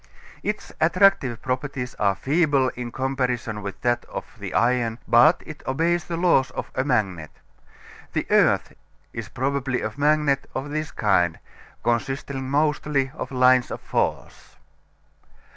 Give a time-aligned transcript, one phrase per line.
[0.41, 6.05] Its attractive properties are feeble in comparison with that of the iron, but it obeys
[6.05, 7.29] the laws of a magnet.
[8.13, 8.73] The earth
[9.13, 11.37] is probably a magnet of this kind,
[11.83, 14.55] consisting mostly of lines of force.